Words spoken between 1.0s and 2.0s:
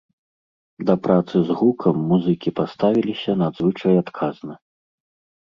працы з гукам